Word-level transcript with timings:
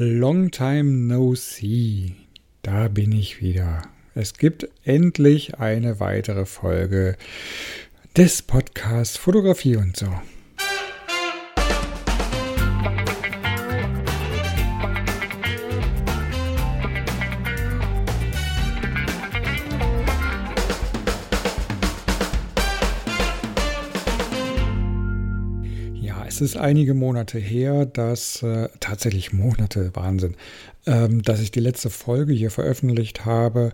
Long 0.00 0.52
time 0.52 1.08
no 1.08 1.34
see. 1.34 2.14
Da 2.62 2.86
bin 2.86 3.10
ich 3.10 3.42
wieder. 3.42 3.82
Es 4.14 4.34
gibt 4.34 4.68
endlich 4.84 5.58
eine 5.58 5.98
weitere 5.98 6.46
Folge 6.46 7.16
des 8.16 8.42
Podcasts 8.42 9.16
Fotografie 9.16 9.74
und 9.74 9.96
so. 9.96 10.06
Es 26.40 26.54
ist 26.54 26.56
einige 26.56 26.94
Monate 26.94 27.38
her, 27.38 27.84
dass 27.84 28.44
äh, 28.44 28.68
tatsächlich 28.78 29.32
Monate, 29.32 29.90
Wahnsinn, 29.94 30.36
ähm, 30.86 31.20
dass 31.22 31.40
ich 31.40 31.50
die 31.50 31.58
letzte 31.58 31.90
Folge 31.90 32.32
hier 32.32 32.52
veröffentlicht 32.52 33.24
habe. 33.24 33.72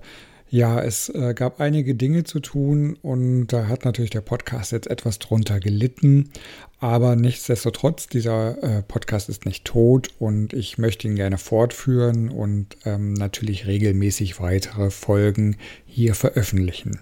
Ja, 0.48 0.80
es 0.80 1.10
äh, 1.10 1.34
gab 1.34 1.60
einige 1.60 1.94
Dinge 1.94 2.24
zu 2.24 2.40
tun 2.40 2.96
und 3.02 3.48
da 3.48 3.68
hat 3.68 3.84
natürlich 3.84 4.12
der 4.12 4.22
Podcast 4.22 4.72
jetzt 4.72 4.86
etwas 4.86 5.18
drunter 5.18 5.60
gelitten. 5.60 6.30
Aber 6.78 7.16
nichtsdestotrotz, 7.16 8.06
dieser 8.06 8.62
äh, 8.62 8.82
Podcast 8.82 9.28
ist 9.28 9.44
nicht 9.44 9.66
tot 9.66 10.08
und 10.18 10.54
ich 10.54 10.78
möchte 10.78 11.06
ihn 11.06 11.16
gerne 11.16 11.36
fortführen 11.36 12.30
und 12.30 12.78
ähm, 12.86 13.12
natürlich 13.12 13.66
regelmäßig 13.66 14.40
weitere 14.40 14.90
Folgen 14.90 15.56
hier 15.84 16.14
veröffentlichen. 16.14 17.00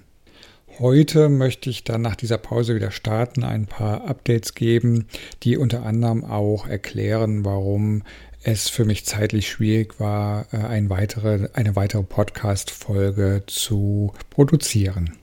Heute 0.79 1.29
möchte 1.29 1.69
ich 1.69 1.85
dann 1.85 2.01
nach 2.01 2.17
dieser 2.17 2.39
Pause 2.39 2.75
wieder 2.75 2.91
starten, 2.91 3.45
ein 3.45 3.67
paar 3.67 4.05
Updates 4.07 4.55
geben, 4.55 5.07
die 5.43 5.59
unter 5.59 5.85
anderem 5.85 6.25
auch 6.25 6.67
erklären, 6.67 7.45
warum 7.45 8.05
es 8.43 8.71
für 8.71 8.87
mich 8.87 9.05
zeitlich 9.05 9.51
schwierig 9.51 10.01
war, 10.01 10.47
äh, 10.51 10.57
eine 10.57 10.89
weitere, 10.89 11.51
eine 11.53 11.77
weitere 11.77 12.03
Podcast-Folge 12.03 13.43
zu 13.47 14.15
produzieren. 14.31 15.19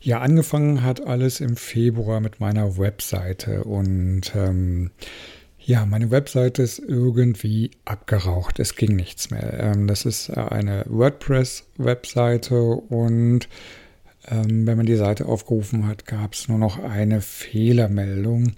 Ja, 0.00 0.20
angefangen 0.20 0.82
hat 0.82 1.04
alles 1.04 1.40
im 1.40 1.56
Februar 1.56 2.20
mit 2.20 2.38
meiner 2.38 2.76
Webseite 2.76 3.64
und 3.64 4.32
ähm, 4.36 4.90
ja, 5.58 5.86
meine 5.86 6.10
Webseite 6.10 6.62
ist 6.62 6.78
irgendwie 6.78 7.70
abgeraucht. 7.86 8.58
Es 8.58 8.76
ging 8.76 8.96
nichts 8.96 9.30
mehr. 9.30 9.58
Ähm, 9.58 9.86
das 9.86 10.04
ist 10.04 10.28
eine 10.30 10.84
WordPress-Webseite 10.88 12.60
und 12.60 13.48
ähm, 14.26 14.66
wenn 14.66 14.76
man 14.76 14.86
die 14.86 14.96
Seite 14.96 15.26
aufgerufen 15.26 15.86
hat, 15.86 16.06
gab 16.06 16.34
es 16.34 16.48
nur 16.48 16.58
noch 16.58 16.82
eine 16.82 17.20
Fehlermeldung. 17.20 18.52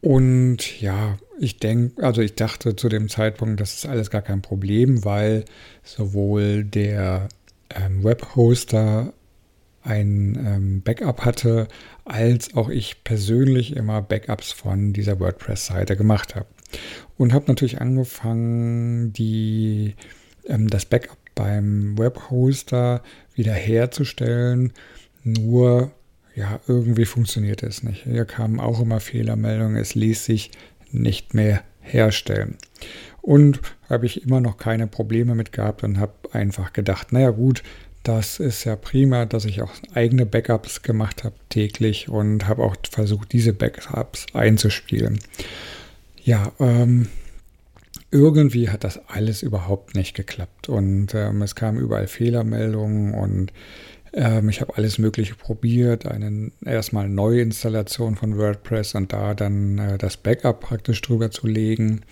Und 0.00 0.80
ja, 0.80 1.18
ich 1.38 1.58
denke, 1.58 2.02
also 2.02 2.22
ich 2.22 2.34
dachte 2.34 2.76
zu 2.76 2.88
dem 2.88 3.08
Zeitpunkt, 3.08 3.60
das 3.60 3.74
ist 3.74 3.86
alles 3.86 4.10
gar 4.10 4.22
kein 4.22 4.42
Problem, 4.42 5.04
weil 5.04 5.44
sowohl 5.82 6.64
der 6.64 7.28
ähm, 7.74 8.02
Webhoster 8.02 9.12
ein 9.82 10.38
ähm, 10.44 10.82
Backup 10.82 11.24
hatte, 11.24 11.68
als 12.04 12.54
auch 12.54 12.68
ich 12.68 13.04
persönlich 13.04 13.76
immer 13.76 14.02
Backups 14.02 14.52
von 14.52 14.92
dieser 14.92 15.20
WordPress-Seite 15.20 15.96
gemacht 15.96 16.34
habe. 16.34 16.46
Und 17.16 17.32
habe 17.32 17.46
natürlich 17.48 17.80
angefangen, 17.80 19.12
die, 19.12 19.94
ähm, 20.46 20.68
das 20.68 20.84
Backup 20.84 21.18
beim 21.34 21.98
Webhoster 21.98 23.02
wiederherzustellen. 23.40 24.72
Nur, 25.24 25.90
ja, 26.34 26.60
irgendwie 26.68 27.06
funktioniert 27.06 27.62
es 27.62 27.82
nicht. 27.82 28.04
Hier 28.04 28.26
kamen 28.26 28.60
auch 28.60 28.80
immer 28.80 29.00
Fehlermeldungen. 29.00 29.76
Es 29.76 29.94
ließ 29.94 30.26
sich 30.26 30.50
nicht 30.92 31.32
mehr 31.34 31.62
herstellen. 31.80 32.58
Und 33.22 33.60
habe 33.88 34.06
ich 34.06 34.22
immer 34.22 34.40
noch 34.40 34.58
keine 34.58 34.86
Probleme 34.86 35.34
mit 35.34 35.52
gehabt 35.52 35.82
und 35.82 35.98
habe 35.98 36.12
einfach 36.32 36.72
gedacht, 36.72 37.12
naja 37.12 37.30
gut, 37.30 37.62
das 38.02 38.40
ist 38.40 38.64
ja 38.64 38.76
prima, 38.76 39.26
dass 39.26 39.44
ich 39.44 39.60
auch 39.62 39.72
eigene 39.94 40.24
Backups 40.26 40.82
gemacht 40.82 41.24
habe 41.24 41.34
täglich 41.48 42.08
und 42.08 42.46
habe 42.46 42.62
auch 42.62 42.76
versucht, 42.90 43.32
diese 43.32 43.52
Backups 43.52 44.26
einzuspielen. 44.32 45.18
Ja, 46.22 46.52
ähm, 46.60 47.08
irgendwie 48.10 48.68
hat 48.68 48.84
das 48.84 49.00
alles 49.08 49.42
überhaupt 49.42 49.94
nicht 49.94 50.14
geklappt. 50.14 50.68
Und 50.68 51.14
ähm, 51.14 51.42
es 51.42 51.54
kamen 51.54 51.78
überall 51.78 52.06
Fehlermeldungen 52.06 53.14
und 53.14 53.52
ähm, 54.12 54.48
ich 54.48 54.60
habe 54.60 54.76
alles 54.76 54.98
Mögliche 54.98 55.34
probiert. 55.34 56.06
Eine 56.06 56.50
erstmal 56.64 57.08
Neuinstallation 57.08 58.16
von 58.16 58.36
WordPress 58.36 58.94
und 58.94 59.12
da 59.12 59.34
dann 59.34 59.78
äh, 59.78 59.98
das 59.98 60.16
Backup 60.16 60.60
praktisch 60.60 61.00
drüber 61.02 61.30
zu 61.30 61.46
legen. 61.46 62.02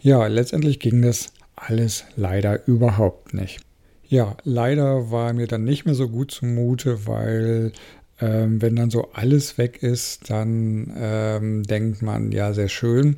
Ja, 0.00 0.26
letztendlich 0.26 0.80
ging 0.80 1.02
das 1.02 1.32
alles 1.54 2.04
leider 2.16 2.66
überhaupt 2.66 3.34
nicht. 3.34 3.60
Ja, 4.08 4.36
leider 4.42 5.10
war 5.10 5.32
mir 5.32 5.46
dann 5.46 5.64
nicht 5.64 5.84
mehr 5.84 5.94
so 5.94 6.08
gut 6.08 6.30
zumute, 6.30 7.06
weil 7.06 7.72
ähm, 8.20 8.62
wenn 8.62 8.74
dann 8.74 8.90
so 8.90 9.10
alles 9.12 9.58
weg 9.58 9.82
ist, 9.82 10.30
dann 10.30 10.92
ähm, 10.96 11.62
denkt 11.62 12.02
man, 12.02 12.32
ja, 12.32 12.52
sehr 12.52 12.68
schön 12.68 13.16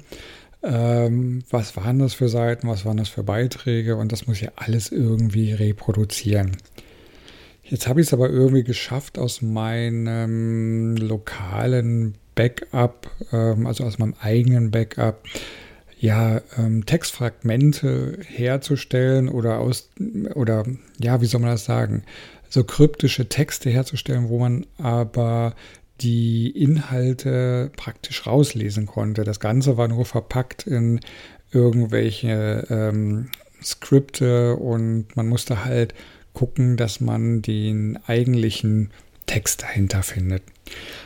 ähm, 0.62 1.43
was 1.50 1.76
waren 1.76 1.98
das 1.98 2.15
für 2.15 2.28
Seiten, 2.28 2.69
was 2.69 2.84
waren 2.84 2.98
das 2.98 3.09
für 3.09 3.22
Beiträge 3.22 3.97
und 3.97 4.12
das 4.12 4.26
muss 4.26 4.41
ja 4.41 4.50
alles 4.56 4.93
irgendwie 4.93 5.53
reproduzieren. 5.53 6.56
Jetzt 7.62 7.87
habe 7.87 8.00
ich 8.00 8.09
es 8.09 8.12
aber 8.12 8.28
irgendwie 8.28 8.65
geschafft, 8.65 9.19
aus 9.19 9.43
meinem 9.43 10.97
lokalen 10.97 12.15
Backup, 12.34 13.10
ähm, 13.32 13.66
also 13.66 13.84
aus 13.84 13.99
meinem 13.99 14.15
eigenen 14.20 14.70
Backup, 14.70 15.22
ja, 15.99 16.41
ähm, 16.59 16.87
Textfragmente 16.87 18.19
herzustellen 18.26 19.28
oder 19.28 19.59
aus, 19.59 19.91
oder 20.34 20.65
ja, 20.99 21.20
wie 21.20 21.26
soll 21.26 21.41
man 21.41 21.50
das 21.50 21.65
sagen? 21.65 22.03
So 22.49 22.65
kryptische 22.65 23.28
Texte 23.28 23.70
herzustellen, 23.70 24.28
wo 24.31 24.38
man 24.38 24.66
aber 24.78 25.54
die 26.00 26.50
Inhalte 26.50 27.71
praktisch 27.77 28.27
rauslesen 28.27 28.87
konnte. 28.87 29.25
Das 29.25 29.41
Ganze 29.41 29.77
war 29.77 29.88
nur 29.88 30.05
verpackt 30.05 30.66
in 30.66 31.00
irgendwelche 31.53 32.66
ähm, 32.71 33.28
Skripte 33.62 34.56
und 34.56 35.15
man 35.16 35.28
musste 35.28 35.65
halt 35.65 35.94
gucken, 36.33 36.77
dass 36.77 37.00
man 37.00 37.43
den 37.43 37.99
eigentlichen 38.06 38.91
Text 39.27 39.62
dahinter 39.62 40.03
findet. 40.03 40.43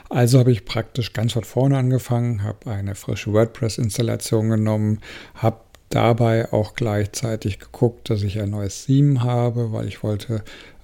Also 0.09 0.39
habe 0.39 0.53
ich 0.53 0.65
praktisch 0.65 1.13
ganz 1.13 1.33
von 1.33 1.45
vorne 1.45 1.79
angefangen, 1.79 2.43
habe 2.43 2.71
eine 2.71 2.95
frische 2.95 3.33
WordPress-Installation 3.33 4.51
genommen, 4.51 5.01
habe 5.35 5.61
dabei 5.89 6.53
auch 6.53 6.75
gleichzeitig 6.75 7.59
geguckt, 7.59 8.11
dass 8.11 8.23
ich 8.23 8.41
ein 8.41 8.51
neues 8.51 8.87
Theme 8.87 9.23
habe, 9.23 9.73
weil 9.73 9.89
ich 9.89 10.03
wollte 10.03 10.43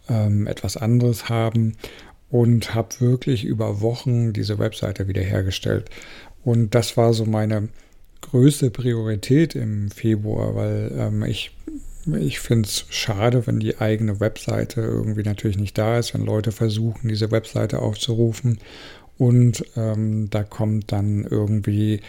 ähm, 0.09 0.47
etwas 0.47 0.77
anderes 0.77 1.29
haben 1.29 1.77
und 2.31 2.75
habe 2.75 3.01
wirklich 3.01 3.45
über 3.45 3.81
Wochen 3.81 4.33
diese 4.33 4.59
Webseite 4.59 5.09
wiederhergestellt. 5.09 5.91
Und 6.45 6.75
das 6.75 6.97
war 6.97 7.13
so 7.13 7.25
meine 7.25 7.69
größte 8.21 8.71
Priorität 8.71 9.55
im 9.55 9.91
Februar, 9.91 10.55
weil 10.55 10.93
ähm, 10.97 11.23
ich, 11.25 11.53
ich 12.19 12.41
finde 12.41 12.69
es 12.69 12.87
schade, 12.91 13.47
wenn 13.47 13.61
die 13.61 13.79
eigene 13.79 14.21
Webseite 14.21 14.81
irgendwie 14.81 15.23
natürlich 15.23 15.59
nicht 15.59 15.77
da 15.77 15.99
ist, 15.99 16.15
wenn 16.15 16.25
Leute 16.25 16.53
versuchen, 16.53 17.09
diese 17.09 17.31
Webseite 17.31 17.81
aufzurufen 17.81 18.59
und 19.21 19.65
ähm, 19.77 20.31
da 20.31 20.45
kommt 20.45 20.93
dann 20.93 21.27
irgendwie 21.29 22.01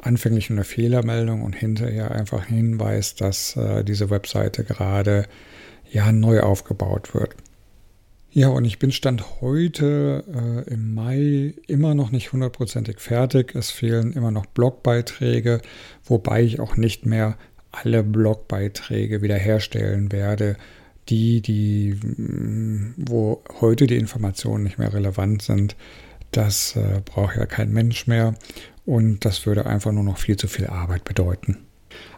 anfänglich 0.00 0.50
eine 0.50 0.64
Fehlermeldung 0.64 1.42
und 1.42 1.54
hinterher 1.54 2.10
einfach 2.10 2.48
ein 2.48 2.54
Hinweis, 2.54 3.14
dass 3.14 3.54
äh, 3.56 3.84
diese 3.84 4.08
Webseite 4.08 4.64
gerade 4.64 5.26
ja 5.90 6.10
neu 6.10 6.40
aufgebaut 6.40 7.14
wird. 7.14 7.34
Ja, 8.36 8.48
und 8.48 8.64
ich 8.64 8.80
bin 8.80 8.90
Stand 8.90 9.40
heute 9.40 10.24
äh, 10.26 10.74
im 10.74 10.92
Mai 10.92 11.54
immer 11.68 11.94
noch 11.94 12.10
nicht 12.10 12.32
hundertprozentig 12.32 12.98
fertig. 12.98 13.54
Es 13.54 13.70
fehlen 13.70 14.12
immer 14.12 14.32
noch 14.32 14.44
Blogbeiträge, 14.46 15.60
wobei 16.02 16.42
ich 16.42 16.58
auch 16.58 16.76
nicht 16.76 17.06
mehr 17.06 17.38
alle 17.70 18.02
Blogbeiträge 18.02 19.22
wiederherstellen 19.22 20.10
werde. 20.10 20.56
Die, 21.08 21.42
die, 21.42 21.94
mm, 21.94 22.94
wo 22.96 23.44
heute 23.60 23.86
die 23.86 23.98
Informationen 23.98 24.64
nicht 24.64 24.78
mehr 24.78 24.92
relevant 24.92 25.42
sind, 25.42 25.76
das 26.32 26.74
äh, 26.74 27.02
braucht 27.04 27.36
ja 27.36 27.46
kein 27.46 27.70
Mensch 27.70 28.08
mehr 28.08 28.34
und 28.84 29.24
das 29.24 29.46
würde 29.46 29.64
einfach 29.64 29.92
nur 29.92 30.02
noch 30.02 30.18
viel 30.18 30.36
zu 30.36 30.48
viel 30.48 30.66
Arbeit 30.66 31.04
bedeuten. 31.04 31.58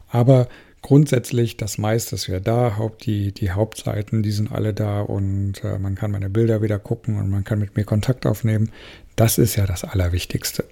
Aber 0.08 0.48
grundsätzlich, 0.86 1.56
das 1.56 1.78
meiste 1.78 2.14
ist 2.14 2.28
ja 2.28 2.38
da, 2.38 2.76
Haupt, 2.76 3.06
die, 3.06 3.32
die 3.32 3.50
Hauptseiten, 3.50 4.22
die 4.22 4.30
sind 4.30 4.52
alle 4.52 4.72
da 4.72 5.00
und 5.00 5.64
äh, 5.64 5.80
man 5.80 5.96
kann 5.96 6.12
meine 6.12 6.30
Bilder 6.30 6.62
wieder 6.62 6.78
gucken 6.78 7.18
und 7.18 7.28
man 7.28 7.42
kann 7.42 7.58
mit 7.58 7.76
mir 7.76 7.82
Kontakt 7.82 8.24
aufnehmen. 8.24 8.70
Das 9.16 9.36
ist 9.36 9.56
ja 9.56 9.66
das 9.66 9.82
Allerwichtigste. 9.82 10.64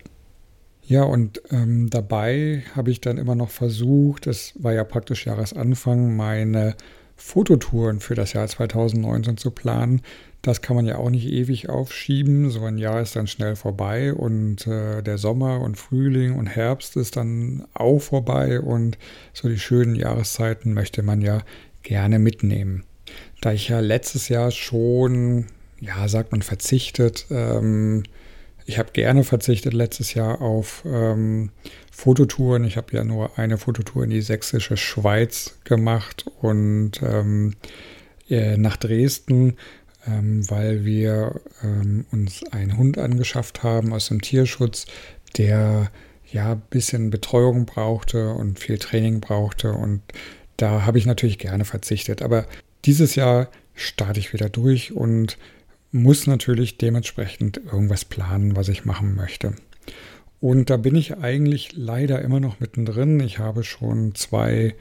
Ja, 0.86 1.02
und 1.02 1.42
ähm, 1.50 1.90
dabei 1.90 2.62
habe 2.76 2.92
ich 2.92 3.00
dann 3.00 3.18
immer 3.18 3.34
noch 3.34 3.50
versucht, 3.50 4.28
es 4.28 4.52
war 4.56 4.72
ja 4.72 4.84
praktisch 4.84 5.26
Jahresanfang, 5.26 6.14
meine 6.14 6.76
Fototouren 7.16 8.00
für 8.00 8.14
das 8.14 8.32
Jahr 8.32 8.46
2019 8.46 9.36
zu 9.36 9.50
planen. 9.50 10.02
Das 10.42 10.60
kann 10.60 10.76
man 10.76 10.84
ja 10.84 10.96
auch 10.98 11.08
nicht 11.08 11.26
ewig 11.26 11.70
aufschieben. 11.70 12.50
So 12.50 12.64
ein 12.64 12.76
Jahr 12.76 13.00
ist 13.00 13.16
dann 13.16 13.26
schnell 13.26 13.56
vorbei 13.56 14.12
und 14.12 14.66
äh, 14.66 15.02
der 15.02 15.16
Sommer 15.16 15.60
und 15.60 15.76
Frühling 15.76 16.36
und 16.36 16.46
Herbst 16.46 16.96
ist 16.96 17.16
dann 17.16 17.66
auch 17.72 18.00
vorbei 18.00 18.60
und 18.60 18.98
so 19.32 19.48
die 19.48 19.58
schönen 19.58 19.94
Jahreszeiten 19.94 20.74
möchte 20.74 21.02
man 21.02 21.22
ja 21.22 21.42
gerne 21.82 22.18
mitnehmen. 22.18 22.84
Da 23.40 23.52
ich 23.52 23.68
ja 23.68 23.80
letztes 23.80 24.28
Jahr 24.28 24.50
schon, 24.50 25.46
ja, 25.80 26.08
sagt 26.08 26.32
man, 26.32 26.42
verzichtet, 26.42 27.26
ähm, 27.30 28.02
ich 28.66 28.78
habe 28.78 28.92
gerne 28.92 29.24
verzichtet 29.24 29.74
letztes 29.74 30.14
Jahr 30.14 30.40
auf 30.40 30.82
ähm, 30.86 31.50
Fototouren. 31.92 32.64
Ich 32.64 32.76
habe 32.76 32.96
ja 32.96 33.04
nur 33.04 33.38
eine 33.38 33.58
Fototour 33.58 34.04
in 34.04 34.10
die 34.10 34.22
sächsische 34.22 34.76
Schweiz 34.76 35.58
gemacht 35.64 36.26
und 36.40 37.02
ähm, 37.02 37.56
äh, 38.28 38.56
nach 38.56 38.76
Dresden 38.76 39.56
ähm, 40.06 40.48
weil 40.50 40.84
wir 40.84 41.40
ähm, 41.62 42.06
uns 42.12 42.42
einen 42.50 42.76
Hund 42.76 42.98
angeschafft 42.98 43.62
haben 43.62 43.92
aus 43.92 44.08
dem 44.08 44.20
Tierschutz, 44.20 44.86
der 45.36 45.90
ja 46.30 46.52
ein 46.52 46.62
bisschen 46.70 47.10
Betreuung 47.10 47.66
brauchte 47.66 48.30
und 48.30 48.58
viel 48.58 48.78
Training 48.78 49.20
brauchte. 49.20 49.72
Und 49.72 50.02
da 50.56 50.84
habe 50.84 50.98
ich 50.98 51.06
natürlich 51.06 51.38
gerne 51.38 51.64
verzichtet. 51.64 52.22
Aber 52.22 52.46
dieses 52.84 53.14
Jahr 53.14 53.48
starte 53.74 54.20
ich 54.20 54.32
wieder 54.32 54.48
durch 54.48 54.92
und 54.92 55.38
muss 55.94 56.26
natürlich 56.26 56.76
dementsprechend 56.76 57.56
irgendwas 57.56 58.04
planen, 58.04 58.56
was 58.56 58.68
ich 58.68 58.84
machen 58.84 59.14
möchte. 59.14 59.54
Und 60.40 60.68
da 60.68 60.76
bin 60.76 60.96
ich 60.96 61.18
eigentlich 61.18 61.70
leider 61.76 62.20
immer 62.20 62.40
noch 62.40 62.58
mittendrin. 62.58 63.20
Ich 63.20 63.38
habe 63.38 63.62
schon 63.62 64.12
zwei 64.16 64.74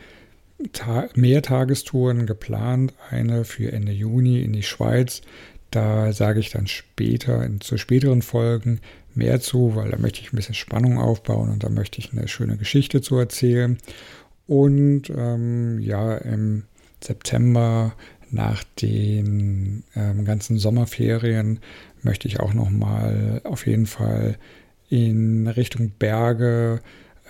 Ta 0.72 1.08
Mehrtagestouren 1.14 2.26
geplant, 2.26 2.94
eine 3.12 3.46
für 3.46 3.72
Ende 3.72 3.92
Juni 3.92 4.42
in 4.42 4.54
die 4.54 4.64
Schweiz. 4.64 5.22
Da 5.70 6.14
sage 6.14 6.40
ich 6.40 6.50
dann 6.50 6.66
später, 6.66 7.46
in, 7.46 7.62
zu 7.62 7.78
späteren 7.78 8.24
Folgen 8.24 8.82
mehr 9.14 9.40
zu, 9.40 9.76
weil 9.76 9.92
da 9.92 10.00
möchte 10.00 10.20
ich 10.20 10.34
ein 10.34 10.36
bisschen 10.36 10.56
Spannung 10.56 10.98
aufbauen 10.98 11.52
und 11.52 11.64
da 11.64 11.70
möchte 11.70 12.00
ich 12.00 12.12
eine 12.12 12.28
schöne 12.28 12.58
Geschichte 12.58 13.02
zu 13.02 13.18
erzählen. 13.18 13.78
Und 14.48 15.12
ähm, 15.16 15.80
ja, 15.80 16.16
im 16.16 16.64
September 17.04 17.94
nach 18.34 18.64
den 18.82 19.84
ähm, 19.96 20.26
ganzen 20.26 20.58
Sommerferien 20.58 21.60
möchte 22.02 22.28
ich 22.28 22.40
auch 22.40 22.54
noch 22.54 22.70
mal 22.70 23.42
auf 23.44 23.68
jeden 23.68 23.86
Fall 23.86 24.38
in 24.90 25.48
Richtung 25.48 25.92
Berge 25.98 26.82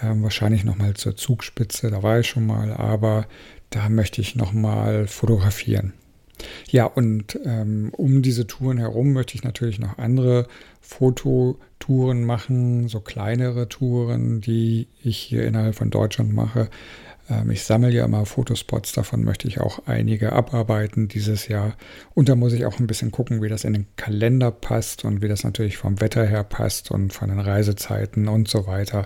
ähm, 0.02 0.24
wahrscheinlich 0.24 0.64
nochmal 0.64 0.96
zur 0.96 1.16
Zugspitze, 1.16 1.92
da 1.92 2.04
war 2.04 2.20
ich 2.20 2.28
schon 2.28 2.46
mal, 2.46 2.74
aber 2.74 3.28
da 3.70 3.90
möchte 3.90 4.22
ich 4.22 4.36
nochmal 4.36 5.08
fotografieren. 5.08 5.94
Ja, 6.70 6.86
und 6.86 7.40
ähm, 7.46 7.92
um 7.96 8.22
diese 8.22 8.48
Touren 8.48 8.78
herum 8.78 9.14
möchte 9.14 9.36
ich 9.36 9.44
natürlich 9.44 9.80
noch 9.80 9.98
andere 9.98 10.48
Fototouren 10.82 12.24
machen, 12.26 12.88
so 12.88 13.00
kleinere 13.00 13.70
Touren, 13.70 14.42
die 14.42 14.88
ich 15.04 15.18
hier 15.18 15.46
innerhalb 15.46 15.76
von 15.76 15.90
Deutschland 15.90 16.34
mache. 16.34 16.70
Ähm, 17.34 17.52
ich 17.52 17.64
sammle 17.64 17.90
ja 17.92 18.06
immer 18.06 18.26
Fotospots, 18.26 18.94
davon 18.94 19.24
möchte 19.24 19.48
ich 19.48 19.60
auch 19.60 19.80
einige 19.86 20.34
abarbeiten 20.34 21.08
dieses 21.08 21.48
Jahr. 21.48 21.76
Und 22.14 22.30
da 22.30 22.36
muss 22.36 22.54
ich 22.54 22.66
auch 22.66 22.80
ein 22.80 22.88
bisschen 22.88 23.12
gucken, 23.12 23.42
wie 23.42 23.50
das 23.50 23.64
in 23.64 23.74
den 23.74 23.88
Kalender 23.96 24.52
passt 24.52 25.06
und 25.06 25.22
wie 25.22 25.28
das 25.28 25.44
natürlich 25.44 25.78
vom 25.78 26.02
Wetter 26.02 26.26
her 26.26 26.44
passt 26.44 26.92
und 26.92 27.14
von 27.14 27.30
den 27.30 27.40
Reisezeiten 27.40 28.28
und 28.28 28.48
so 28.48 28.68
weiter. 28.68 29.06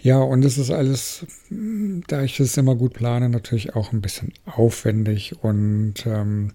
Ja, 0.00 0.18
und 0.18 0.44
es 0.44 0.58
ist 0.58 0.70
alles, 0.70 1.26
da 1.50 2.22
ich 2.22 2.36
das 2.36 2.56
immer 2.56 2.76
gut 2.76 2.94
plane, 2.94 3.28
natürlich 3.28 3.74
auch 3.74 3.92
ein 3.92 4.00
bisschen 4.00 4.32
aufwendig 4.46 5.42
und 5.42 6.06
ähm, 6.06 6.52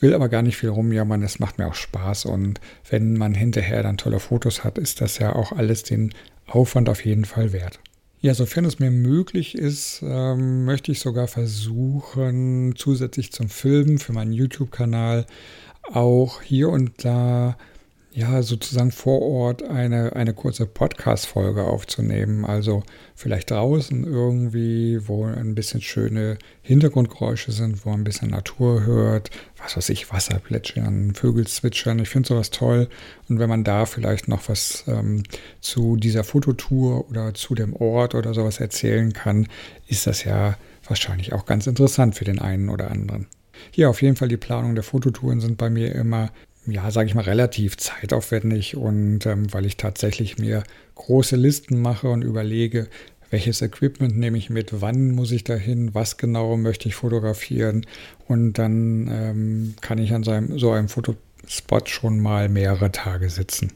will 0.00 0.14
aber 0.14 0.28
gar 0.28 0.42
nicht 0.42 0.56
viel 0.56 0.70
rumjammern. 0.70 1.22
Es 1.22 1.38
macht 1.38 1.58
mir 1.58 1.68
auch 1.68 1.74
Spaß 1.74 2.24
und 2.24 2.60
wenn 2.88 3.14
man 3.14 3.34
hinterher 3.34 3.82
dann 3.82 3.96
tolle 3.96 4.18
Fotos 4.18 4.64
hat, 4.64 4.76
ist 4.76 5.00
das 5.00 5.18
ja 5.18 5.34
auch 5.36 5.52
alles 5.52 5.84
den 5.84 6.12
Aufwand 6.46 6.88
auf 6.88 7.04
jeden 7.04 7.26
Fall 7.26 7.52
wert. 7.52 7.78
Ja, 8.22 8.34
sofern 8.34 8.66
es 8.66 8.78
mir 8.78 8.90
möglich 8.90 9.54
ist, 9.54 10.02
ähm, 10.02 10.66
möchte 10.66 10.92
ich 10.92 11.00
sogar 11.00 11.26
versuchen, 11.26 12.74
zusätzlich 12.76 13.32
zum 13.32 13.48
Filmen 13.48 13.98
für 13.98 14.12
meinen 14.12 14.34
YouTube-Kanal 14.34 15.24
auch 15.90 16.42
hier 16.42 16.68
und 16.68 17.02
da 17.02 17.56
ja, 18.12 18.42
sozusagen 18.42 18.90
vor 18.90 19.22
Ort 19.22 19.62
eine, 19.62 20.16
eine 20.16 20.34
kurze 20.34 20.66
Podcast-Folge 20.66 21.62
aufzunehmen. 21.62 22.44
Also 22.44 22.82
vielleicht 23.14 23.52
draußen 23.52 24.04
irgendwie, 24.04 25.06
wo 25.06 25.24
ein 25.26 25.54
bisschen 25.54 25.80
schöne 25.80 26.36
Hintergrundgeräusche 26.62 27.52
sind, 27.52 27.84
wo 27.84 27.90
man 27.90 28.00
ein 28.00 28.04
bisschen 28.04 28.30
Natur 28.30 28.84
hört, 28.84 29.30
was 29.62 29.76
weiß 29.76 29.90
ich, 29.90 30.12
Wasser 30.12 30.40
plätschern, 30.40 31.14
Vögel 31.14 31.46
zwitschern. 31.46 32.00
Ich 32.00 32.08
finde 32.08 32.28
sowas 32.28 32.50
toll. 32.50 32.88
Und 33.28 33.38
wenn 33.38 33.48
man 33.48 33.62
da 33.62 33.86
vielleicht 33.86 34.26
noch 34.26 34.48
was 34.48 34.84
ähm, 34.88 35.22
zu 35.60 35.96
dieser 35.96 36.24
Fototour 36.24 37.08
oder 37.08 37.32
zu 37.34 37.54
dem 37.54 37.76
Ort 37.76 38.16
oder 38.16 38.34
sowas 38.34 38.58
erzählen 38.58 39.12
kann, 39.12 39.46
ist 39.86 40.08
das 40.08 40.24
ja 40.24 40.56
wahrscheinlich 40.84 41.32
auch 41.32 41.46
ganz 41.46 41.68
interessant 41.68 42.16
für 42.16 42.24
den 42.24 42.40
einen 42.40 42.70
oder 42.70 42.90
anderen. 42.90 43.28
Hier 43.70 43.90
auf 43.90 44.02
jeden 44.02 44.16
Fall 44.16 44.28
die 44.28 44.36
Planung 44.36 44.74
der 44.74 44.82
Fototouren 44.82 45.40
sind 45.40 45.58
bei 45.58 45.70
mir 45.70 45.94
immer 45.94 46.30
ja, 46.66 46.90
sage 46.90 47.08
ich 47.08 47.14
mal, 47.14 47.24
relativ 47.24 47.76
zeitaufwendig 47.76 48.76
und 48.76 49.26
ähm, 49.26 49.52
weil 49.52 49.66
ich 49.66 49.76
tatsächlich 49.76 50.38
mir 50.38 50.62
große 50.94 51.36
Listen 51.36 51.80
mache 51.80 52.08
und 52.08 52.22
überlege, 52.22 52.88
welches 53.30 53.62
Equipment 53.62 54.18
nehme 54.18 54.38
ich 54.38 54.50
mit, 54.50 54.80
wann 54.80 55.12
muss 55.12 55.30
ich 55.30 55.44
dahin, 55.44 55.94
was 55.94 56.16
genau 56.16 56.56
möchte 56.56 56.88
ich 56.88 56.96
fotografieren 56.96 57.86
und 58.26 58.54
dann 58.54 59.08
ähm, 59.10 59.74
kann 59.80 59.98
ich 59.98 60.12
an 60.12 60.24
so 60.24 60.32
einem, 60.32 60.58
so 60.58 60.72
einem 60.72 60.88
Fotospot 60.88 61.88
schon 61.88 62.20
mal 62.20 62.48
mehrere 62.48 62.90
Tage 62.90 63.30
sitzen. 63.30 63.72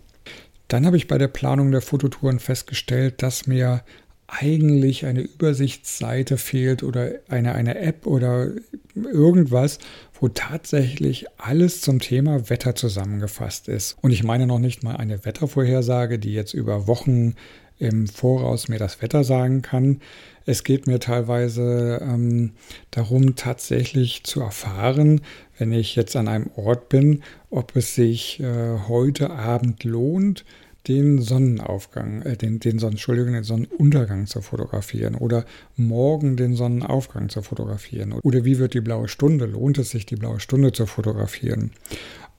Dann 0.68 0.86
habe 0.86 0.96
ich 0.96 1.08
bei 1.08 1.18
der 1.18 1.28
Planung 1.28 1.70
der 1.70 1.82
Fototouren 1.82 2.40
festgestellt, 2.40 3.22
dass 3.22 3.46
mir 3.46 3.84
eigentlich 4.26 5.06
eine 5.06 5.20
Übersichtsseite 5.20 6.38
fehlt 6.38 6.82
oder 6.82 7.12
eine, 7.28 7.54
eine 7.54 7.78
App 7.78 8.06
oder 8.06 8.48
irgendwas, 8.94 9.78
wo 10.24 10.28
tatsächlich 10.28 11.26
alles 11.36 11.82
zum 11.82 11.98
Thema 12.00 12.48
Wetter 12.48 12.74
zusammengefasst 12.74 13.68
ist. 13.68 13.98
Und 14.00 14.10
ich 14.10 14.24
meine 14.24 14.46
noch 14.46 14.58
nicht 14.58 14.82
mal 14.82 14.96
eine 14.96 15.26
Wettervorhersage, 15.26 16.18
die 16.18 16.32
jetzt 16.32 16.54
über 16.54 16.86
Wochen 16.86 17.34
im 17.78 18.06
Voraus 18.06 18.68
mir 18.68 18.78
das 18.78 19.02
Wetter 19.02 19.22
sagen 19.22 19.60
kann. 19.60 20.00
Es 20.46 20.64
geht 20.64 20.86
mir 20.86 20.98
teilweise 20.98 22.00
ähm, 22.02 22.52
darum, 22.90 23.36
tatsächlich 23.36 24.24
zu 24.24 24.40
erfahren, 24.40 25.20
wenn 25.58 25.72
ich 25.72 25.94
jetzt 25.94 26.16
an 26.16 26.28
einem 26.28 26.48
Ort 26.56 26.88
bin, 26.88 27.22
ob 27.50 27.76
es 27.76 27.94
sich 27.94 28.40
äh, 28.40 28.78
heute 28.88 29.28
Abend 29.28 29.84
lohnt, 29.84 30.46
den 30.88 31.20
Sonnenaufgang, 31.20 32.22
äh, 32.22 32.36
den, 32.36 32.60
den 32.60 32.78
Sonnen, 32.78 32.94
Entschuldigung, 32.94 33.32
den 33.32 33.44
Sonnenuntergang 33.44 34.26
zu 34.26 34.42
fotografieren 34.42 35.14
oder 35.14 35.44
morgen 35.76 36.36
den 36.36 36.54
Sonnenaufgang 36.54 37.28
zu 37.28 37.42
fotografieren 37.42 38.12
oder 38.12 38.44
wie 38.44 38.58
wird 38.58 38.74
die 38.74 38.80
blaue 38.80 39.08
Stunde, 39.08 39.46
lohnt 39.46 39.78
es 39.78 39.90
sich 39.90 40.06
die 40.06 40.16
blaue 40.16 40.40
Stunde 40.40 40.72
zu 40.72 40.86
fotografieren. 40.86 41.72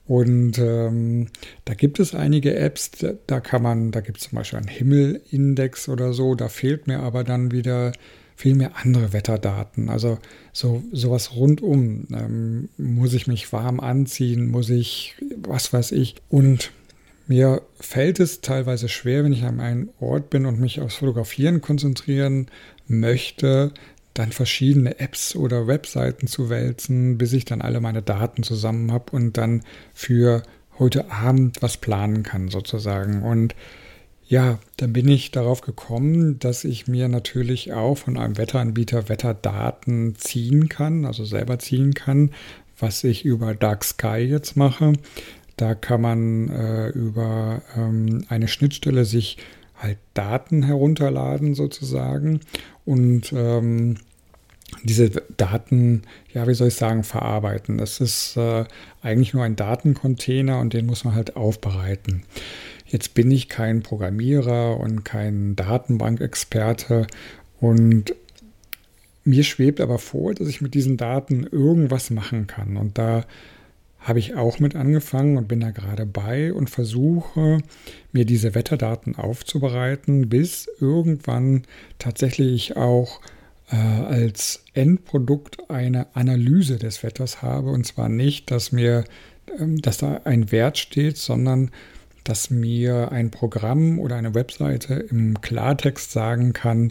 Und 0.06 0.58
ähm, 0.58 1.26
da 1.64 1.74
gibt 1.74 1.98
es 1.98 2.14
einige 2.14 2.54
Apps, 2.54 2.92
da, 3.26 3.40
kann 3.40 3.62
man, 3.62 3.90
da 3.90 4.00
gibt 4.00 4.18
es 4.18 4.28
zum 4.28 4.36
Beispiel 4.36 4.60
einen 4.60 4.68
Himmelindex 4.68 5.88
oder 5.88 6.12
so, 6.12 6.36
da 6.36 6.48
fehlt 6.48 6.86
mir 6.86 7.00
aber 7.00 7.24
dann 7.24 7.50
wieder 7.50 7.90
viel 8.36 8.54
mehr 8.54 8.72
andere 8.76 9.12
Wetterdaten. 9.12 9.88
Also 9.88 10.18
so 10.52 10.84
sowas 10.92 11.34
rundum. 11.34 12.06
Ähm, 12.12 12.68
muss 12.76 13.14
ich 13.14 13.26
mich 13.26 13.50
warm 13.52 13.80
anziehen? 13.80 14.48
Muss 14.48 14.68
ich, 14.68 15.16
was 15.38 15.72
weiß 15.72 15.92
ich? 15.92 16.16
Und 16.28 16.70
mir 17.26 17.62
fällt 17.80 18.20
es 18.20 18.40
teilweise 18.40 18.88
schwer, 18.88 19.24
wenn 19.24 19.32
ich 19.32 19.44
an 19.44 19.60
einem 19.60 19.90
Ort 20.00 20.30
bin 20.30 20.46
und 20.46 20.60
mich 20.60 20.80
aufs 20.80 20.96
Fotografieren 20.96 21.60
konzentrieren 21.60 22.46
möchte, 22.86 23.72
dann 24.14 24.32
verschiedene 24.32 24.98
Apps 24.98 25.36
oder 25.36 25.66
Webseiten 25.66 26.26
zu 26.26 26.48
wälzen, 26.48 27.18
bis 27.18 27.32
ich 27.32 27.44
dann 27.44 27.60
alle 27.60 27.80
meine 27.80 28.02
Daten 28.02 28.42
zusammen 28.42 28.92
habe 28.92 29.12
und 29.12 29.36
dann 29.36 29.62
für 29.92 30.42
heute 30.78 31.10
Abend 31.10 31.62
was 31.62 31.76
planen 31.76 32.22
kann 32.22 32.48
sozusagen. 32.48 33.22
Und 33.22 33.54
ja, 34.28 34.58
dann 34.76 34.92
bin 34.92 35.08
ich 35.08 35.30
darauf 35.30 35.60
gekommen, 35.60 36.38
dass 36.38 36.64
ich 36.64 36.88
mir 36.88 37.08
natürlich 37.08 37.72
auch 37.72 37.96
von 37.96 38.16
einem 38.16 38.38
Wetteranbieter 38.38 39.08
Wetterdaten 39.08 40.16
ziehen 40.16 40.68
kann, 40.68 41.04
also 41.04 41.24
selber 41.24 41.58
ziehen 41.58 41.94
kann, 41.94 42.30
was 42.78 43.04
ich 43.04 43.24
über 43.24 43.54
Dark 43.54 43.84
Sky 43.84 44.18
jetzt 44.18 44.56
mache. 44.56 44.94
Da 45.56 45.74
kann 45.74 46.00
man 46.00 46.48
äh, 46.48 46.88
über 46.88 47.62
ähm, 47.76 48.24
eine 48.28 48.48
Schnittstelle 48.48 49.04
sich 49.04 49.38
halt 49.76 49.98
Daten 50.14 50.62
herunterladen 50.62 51.54
sozusagen 51.54 52.40
und 52.84 53.32
ähm, 53.32 53.96
diese 54.82 55.10
Daten, 55.36 56.02
ja, 56.32 56.46
wie 56.46 56.54
soll 56.54 56.68
ich 56.68 56.74
sagen, 56.74 57.04
verarbeiten. 57.04 57.78
Das 57.78 58.00
ist 58.00 58.36
äh, 58.36 58.64
eigentlich 59.02 59.32
nur 59.32 59.44
ein 59.44 59.56
Datencontainer 59.56 60.58
und 60.60 60.72
den 60.72 60.86
muss 60.86 61.04
man 61.04 61.14
halt 61.14 61.36
aufbereiten. 61.36 62.24
Jetzt 62.86 63.14
bin 63.14 63.30
ich 63.30 63.48
kein 63.48 63.82
Programmierer 63.82 64.78
und 64.78 65.04
kein 65.04 65.56
Datenbankexperte 65.56 67.06
und 67.60 68.14
mir 69.24 69.42
schwebt 69.42 69.80
aber 69.80 69.98
vor, 69.98 70.34
dass 70.34 70.48
ich 70.48 70.60
mit 70.60 70.74
diesen 70.74 70.96
Daten 70.96 71.44
irgendwas 71.44 72.10
machen 72.10 72.46
kann. 72.46 72.76
Und 72.76 72.96
da 72.96 73.24
habe 74.06 74.20
ich 74.20 74.36
auch 74.36 74.60
mit 74.60 74.76
angefangen 74.76 75.36
und 75.36 75.48
bin 75.48 75.58
da 75.58 75.72
gerade 75.72 76.06
bei 76.06 76.52
und 76.52 76.70
versuche 76.70 77.58
mir 78.12 78.24
diese 78.24 78.54
Wetterdaten 78.54 79.16
aufzubereiten, 79.16 80.28
bis 80.28 80.68
irgendwann 80.80 81.62
tatsächlich 81.98 82.76
auch 82.76 83.20
äh, 83.68 83.74
als 83.74 84.62
Endprodukt 84.74 85.68
eine 85.70 86.14
Analyse 86.14 86.76
des 86.76 87.02
Wetters 87.02 87.42
habe. 87.42 87.70
Und 87.70 87.84
zwar 87.84 88.08
nicht, 88.08 88.52
dass 88.52 88.70
mir, 88.70 89.02
ähm, 89.58 89.82
dass 89.82 89.98
da 89.98 90.20
ein 90.22 90.52
Wert 90.52 90.78
steht, 90.78 91.16
sondern 91.16 91.72
dass 92.22 92.48
mir 92.48 93.10
ein 93.10 93.32
Programm 93.32 93.98
oder 93.98 94.14
eine 94.14 94.36
Webseite 94.36 94.94
im 94.94 95.40
Klartext 95.40 96.12
sagen 96.12 96.52
kann, 96.52 96.90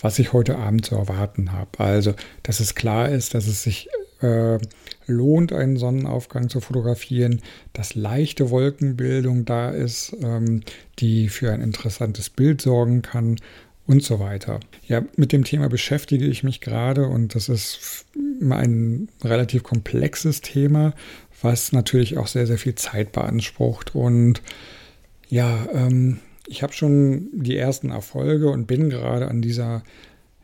was 0.00 0.18
ich 0.18 0.32
heute 0.32 0.58
Abend 0.58 0.84
zu 0.84 0.96
erwarten 0.96 1.52
habe. 1.52 1.78
Also, 1.78 2.14
dass 2.42 2.58
es 2.58 2.74
klar 2.74 3.08
ist, 3.08 3.34
dass 3.34 3.46
es 3.46 3.62
sich 3.62 3.88
äh, 4.20 4.58
lohnt, 5.06 5.52
einen 5.52 5.76
Sonnenaufgang 5.76 6.48
zu 6.48 6.60
fotografieren, 6.60 7.42
dass 7.72 7.94
leichte 7.94 8.50
Wolkenbildung 8.50 9.44
da 9.44 9.70
ist, 9.70 10.16
ähm, 10.22 10.62
die 10.98 11.28
für 11.28 11.52
ein 11.52 11.60
interessantes 11.60 12.30
Bild 12.30 12.60
sorgen 12.60 13.02
kann 13.02 13.36
und 13.86 14.02
so 14.02 14.18
weiter. 14.18 14.60
Ja, 14.86 15.02
mit 15.16 15.32
dem 15.32 15.44
Thema 15.44 15.68
beschäftige 15.68 16.26
ich 16.26 16.42
mich 16.42 16.60
gerade 16.60 17.06
und 17.06 17.34
das 17.34 17.48
ist 17.48 18.06
ein 18.40 19.08
relativ 19.22 19.62
komplexes 19.62 20.40
Thema, 20.40 20.94
was 21.42 21.72
natürlich 21.72 22.18
auch 22.18 22.26
sehr, 22.26 22.46
sehr 22.46 22.58
viel 22.58 22.74
Zeit 22.74 23.12
beansprucht. 23.12 23.94
Und 23.94 24.42
ja, 25.28 25.66
ähm, 25.72 26.18
ich 26.48 26.62
habe 26.62 26.72
schon 26.72 27.28
die 27.32 27.56
ersten 27.56 27.90
Erfolge 27.90 28.50
und 28.50 28.66
bin 28.66 28.90
gerade 28.90 29.28
an 29.28 29.42
dieser, 29.42 29.82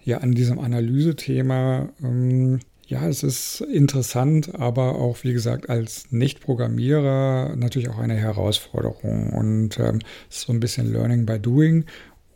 ja, 0.05 0.19
an 0.19 0.33
diesem 0.33 0.59
Analysethema. 0.59 1.89
Ähm, 2.03 2.61
ja, 2.93 3.09
es 3.09 3.23
ist 3.23 3.63
interessant, 3.63 4.55
aber 4.55 4.97
auch, 4.97 5.25
wie 5.25 5.33
gesagt, 5.33 5.71
als 5.71 6.13
Nicht-Programmierer 6.13 7.57
natürlich 7.57 7.89
auch 7.89 7.97
eine 7.97 8.17
Herausforderung. 8.17 9.31
Und 9.31 9.79
ähm, 9.79 10.01
es 10.29 10.37
ist 10.37 10.43
so 10.43 10.53
ein 10.53 10.61
bisschen 10.61 10.93
Learning 10.93 11.25
by 11.25 11.39
Doing. 11.39 11.87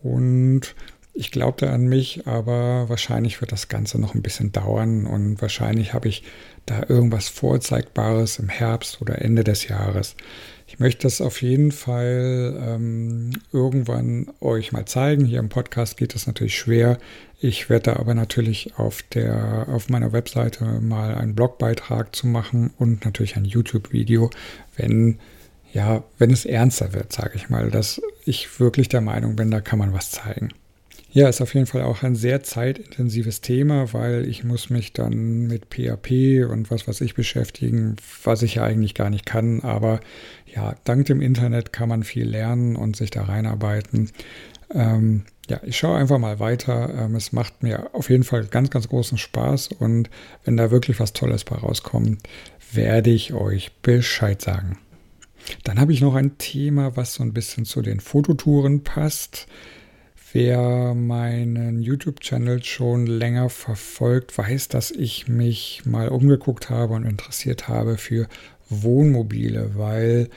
Und 0.03 0.75
ich 1.13 1.31
glaubte 1.31 1.69
an 1.69 1.89
mich, 1.89 2.27
aber 2.27 2.89
wahrscheinlich 2.89 3.43
wird 3.43 3.53
das 3.53 3.69
Ganze 3.69 4.01
noch 4.01 4.15
ein 4.15 4.23
bisschen 4.23 4.51
dauern 4.51 5.05
und 5.05 5.43
wahrscheinlich 5.43 5.93
habe 5.93 6.09
ich 6.09 6.23
da 6.67 6.85
irgendwas 6.89 7.29
Vorzeigbares 7.29 8.39
im 8.39 8.49
Herbst 8.49 9.01
oder 9.01 9.23
Ende 9.23 9.45
des 9.45 9.69
Jahres. 9.69 10.17
Ich 10.67 10.81
möchte 10.81 11.03
das 11.03 11.21
auf 11.21 11.43
jeden 11.43 11.71
Fall 11.71 12.61
ähm, 12.61 13.31
irgendwann 13.53 14.33
euch 14.41 14.73
mal 14.73 14.85
zeigen. 14.85 15.25
Hier 15.25 15.39
im 15.39 15.49
Podcast 15.49 15.97
geht 15.97 16.15
es 16.15 16.27
natürlich 16.27 16.59
schwer. 16.59 16.99
Ich 17.41 17.71
werde 17.71 17.93
da 17.93 17.97
aber 18.01 18.15
natürlich 18.15 18.77
auf 18.77 19.03
der 19.03 19.69
auf 19.69 19.89
meiner 19.89 20.13
Webseite 20.13 20.65
mal 20.65 21.15
einen 21.15 21.35
Blogbeitrag 21.35 22.15
zu 22.17 22.27
machen 22.27 22.73
und 22.79 23.05
natürlich 23.05 23.37
ein 23.37 23.45
YouTube-Video, 23.45 24.31
wenn 24.77 25.19
ja, 25.73 26.05
wenn 26.19 26.31
es 26.31 26.47
ernster 26.47 26.95
wird, 26.95 27.13
sage 27.13 27.33
ich 27.35 27.51
mal, 27.51 27.71
dass 27.71 28.01
ich 28.25 28.59
wirklich 28.59 28.89
der 28.89 29.03
Meinung 29.03 29.37
bin, 29.37 29.51
da 29.51 29.61
kann 29.61 29.79
man 29.79 29.93
was 29.93 30.11
zeigen. 30.11 30.49
Ja, 31.17 31.31
ist 31.31 31.41
auf 31.41 31.55
jeden 31.55 31.65
Fall 31.65 31.81
auch 31.81 32.03
ein 32.03 32.15
sehr 32.15 32.43
zeitintensives 32.43 33.41
Thema, 33.41 33.95
weil 33.95 34.29
ich 34.29 34.45
muss 34.45 34.69
mich 34.69 34.93
dann 34.93 35.47
mit 35.47 35.69
PHP 35.75 36.45
und 36.45 36.71
was 36.71 36.87
weiß 36.87 37.01
ich 37.01 37.15
beschäftigen, 37.15 37.97
was 38.23 38.43
ich 38.43 38.57
ja 38.57 38.65
eigentlich 38.65 38.93
gar 38.93 39.09
nicht 39.09 39.25
kann. 39.25 39.63
Aber 39.63 40.01
ja, 40.45 40.75
dank 40.85 41.07
dem 41.07 41.23
Internet 41.23 41.73
kann 41.73 41.89
man 41.89 42.03
viel 42.03 42.29
lernen 42.29 42.77
und 42.77 42.97
sich 42.97 43.11
da 43.11 43.23
reinarbeiten. 43.23 44.11
Ähm, 44.75 45.25
ja, 45.49 45.59
ich 45.63 45.79
schaue 45.79 45.97
einfach 45.97 46.19
mal 46.19 46.39
weiter. 46.39 46.93
Ähm, 46.95 47.15
es 47.15 47.33
macht 47.33 47.63
mir 47.63 47.95
auf 47.95 48.11
jeden 48.11 48.25
Fall 48.25 48.45
ganz, 48.45 48.69
ganz 48.69 48.87
großen 48.91 49.17
Spaß 49.17 49.69
und 49.69 50.11
wenn 50.45 50.59
da 50.59 50.71
wirklich 50.71 51.01
was 51.01 51.15
Tolles 51.15 51.45
bei 51.45 51.57
rauskommt, 51.57 52.29
werde 52.73 53.09
ich 53.09 53.33
euch 53.33 53.73
Bescheid 53.81 54.43
sagen. 54.43 54.81
Dann 55.65 55.81
habe 55.81 55.95
ich 55.95 56.03
noch 56.03 56.15
ein 56.15 56.37
Thema, 56.37 56.95
was 56.95 57.15
so 57.15 57.23
ein 57.23 57.33
bisschen 57.33 57.65
zu 57.65 57.81
den 57.81 58.01
Fototouren 58.01 58.85
passt. 58.85 59.47
Wer 60.39 60.93
meinen 60.93 61.81
YouTube-Channel 61.81 62.63
schon 62.63 63.07
länger 63.07 63.49
verfolgt, 63.49 64.37
weiß, 64.37 64.69
dass 64.69 64.91
ich 64.91 65.29
mich 65.29 65.87
mal 65.87 66.09
umgeguckt 66.09 66.69
habe 66.69 66.93
und 66.93 67.07
interessiert 67.07 67.69
habe 67.69 67.97
für 67.97 68.29
Wohnmobile, 68.69 69.71
weil 69.77 70.29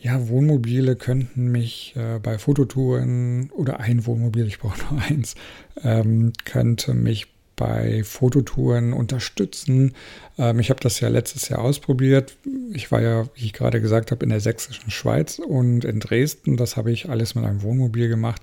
ja, 0.00 0.26
Wohnmobile 0.26 0.96
könnten 0.96 1.52
mich 1.52 1.94
äh, 1.94 2.18
bei 2.18 2.36
Fototouren 2.36 3.50
oder 3.52 3.78
ein 3.78 4.06
Wohnmobil, 4.06 4.48
ich 4.48 4.58
brauche 4.58 4.80
nur 4.90 5.00
eins, 5.02 5.36
ähm, 5.84 6.32
könnte 6.44 6.92
mich 6.92 7.28
bei 7.54 8.02
Fototouren 8.02 8.92
unterstützen. 8.92 9.94
Ähm, 10.36 10.58
ich 10.58 10.68
habe 10.70 10.80
das 10.80 10.98
ja 10.98 11.06
letztes 11.06 11.48
Jahr 11.48 11.60
ausprobiert. 11.60 12.36
Ich 12.72 12.90
war 12.90 13.00
ja, 13.00 13.26
wie 13.36 13.44
ich 13.44 13.52
gerade 13.52 13.80
gesagt 13.80 14.10
habe, 14.10 14.24
in 14.24 14.30
der 14.30 14.40
sächsischen 14.40 14.90
Schweiz 14.90 15.38
und 15.38 15.84
in 15.84 16.00
Dresden. 16.00 16.56
Das 16.56 16.76
habe 16.76 16.90
ich 16.90 17.08
alles 17.08 17.36
mit 17.36 17.44
einem 17.44 17.62
Wohnmobil 17.62 18.08
gemacht 18.08 18.42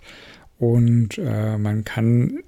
und 0.59 1.17
äh, 1.17 1.57
man 1.57 1.85
kann 1.85 2.39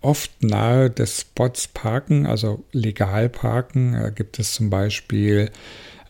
oft 0.00 0.42
nahe 0.42 0.90
des 0.90 1.20
Spots 1.20 1.68
parken, 1.68 2.26
also 2.26 2.64
legal 2.72 3.28
parken. 3.28 3.92
Da 3.92 4.10
gibt 4.10 4.38
es 4.38 4.54
zum 4.54 4.70
Beispiel, 4.70 5.50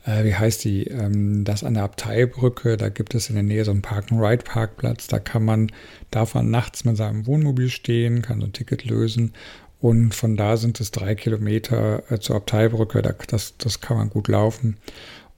äh, 0.05 0.25
wie 0.25 0.35
heißt 0.35 0.65
die, 0.65 0.85
ähm, 0.85 1.45
das 1.45 1.65
an 1.65 1.75
der 1.75 1.85
Abteibrücke, 1.85 2.77
da 2.77 2.91
gibt 2.91 3.15
es 3.15 3.29
in 3.29 3.35
der 3.35 3.45
Nähe 3.45 3.65
so 3.65 3.71
einen 3.71 3.83
Park-and-Ride-Parkplatz. 3.83 5.07
Da 5.07 5.19
kann 5.19 5.45
man, 5.45 5.73
darf 6.11 6.35
man 6.35 6.51
nachts 6.51 6.85
mit 6.85 6.97
seinem 6.99 7.27
Wohnmobil 7.27 7.71
stehen, 7.71 8.23
kann 8.23 8.41
so 8.41 8.47
ein 8.47 8.53
Ticket 8.53 8.85
lösen. 8.85 9.33
Und 9.81 10.15
von 10.15 10.37
da 10.37 10.57
sind 10.57 10.81
es 10.81 10.91
drei 10.91 11.15
Kilometer 11.15 12.05
äh, 12.11 12.19
zur 12.19 12.37
Abteibrücke. 12.37 13.03
Da, 13.03 13.15
das, 13.27 13.57
das 13.57 13.81
kann 13.81 13.97
man 13.97 14.11
gut 14.11 14.29
laufen. 14.29 14.77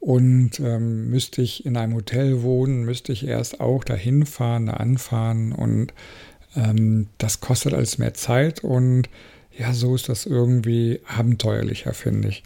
Und 0.05 0.61
ähm, 0.61 1.09
müsste 1.09 1.41
ich 1.41 1.65
in 1.65 1.79
einem 1.79 1.95
Hotel 1.95 2.43
wohnen, 2.43 2.85
müsste 2.85 3.11
ich 3.11 3.27
erst 3.27 3.61
auch 3.61 3.85
dahin 3.85 4.27
fahren, 4.27 4.67
da 4.67 4.75
anfahren 4.75 5.53
und 5.53 5.95
ähm, 6.55 7.07
das 7.17 7.41
kostet 7.41 7.73
alles 7.73 7.97
mehr 7.97 8.13
Zeit 8.13 8.63
und 8.63 9.09
ja, 9.59 9.73
so 9.73 9.95
ist 9.95 10.11
das 10.11 10.27
irgendwie 10.27 11.01
abenteuerlicher, 11.07 11.95
finde 11.95 12.29
ich. 12.29 12.43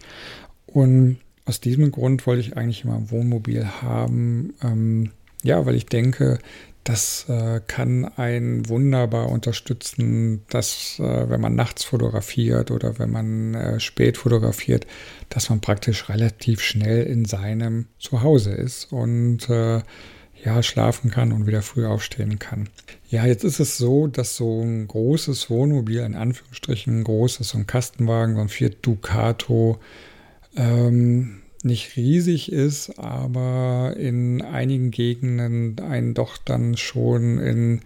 Und 0.67 1.17
aus 1.43 1.59
diesem 1.59 1.91
Grund 1.91 2.25
wollte 2.25 2.39
ich 2.39 2.55
eigentlich 2.55 2.85
immer 2.85 2.95
ein 2.95 3.11
Wohnmobil 3.11 3.65
haben, 3.65 4.53
ähm, 4.63 5.11
ja, 5.43 5.65
weil 5.65 5.75
ich 5.75 5.85
denke, 5.85 6.39
das 6.83 7.25
äh, 7.27 7.61
kann 7.67 8.05
einen 8.05 8.67
wunderbar 8.67 9.29
unterstützen, 9.29 10.43
dass 10.49 10.97
äh, 10.99 11.29
wenn 11.29 11.41
man 11.41 11.55
nachts 11.55 11.83
fotografiert 11.83 12.71
oder 12.71 12.97
wenn 12.97 13.11
man 13.11 13.53
äh, 13.53 13.79
spät 13.79 14.17
fotografiert, 14.17 14.87
dass 15.29 15.49
man 15.49 15.61
praktisch 15.61 16.09
relativ 16.09 16.61
schnell 16.61 17.03
in 17.03 17.25
seinem 17.25 17.87
Zuhause 17.99 18.51
ist 18.51 18.91
und 18.91 19.49
äh, 19.49 19.81
ja, 20.43 20.63
schlafen 20.63 21.11
kann 21.11 21.33
und 21.33 21.47
wieder 21.47 21.61
früh 21.61 21.85
aufstehen 21.85 22.39
kann. 22.39 22.69
Ja, 23.09 23.25
jetzt 23.25 23.43
ist 23.43 23.59
es 23.59 23.77
so, 23.77 24.07
dass 24.07 24.37
so 24.37 24.61
ein 24.61 24.87
großes 24.87 25.49
Wohnmobil, 25.49 25.99
in 25.99 26.15
Anführungsstrichen 26.15 27.03
großes, 27.03 27.49
so 27.49 27.57
ein 27.57 27.67
Kastenwagen, 27.67 28.35
so 28.35 28.41
ein 28.41 28.49
Fiat 28.49 28.77
Ducato, 28.81 29.79
ähm, 30.55 31.41
nicht 31.63 31.95
riesig 31.97 32.51
ist, 32.51 32.97
aber 32.99 33.95
in 33.97 34.41
einigen 34.41 34.91
Gegenden 34.91 35.79
einen 35.79 36.13
doch 36.13 36.37
dann 36.37 36.77
schon 36.77 37.37
in 37.39 37.81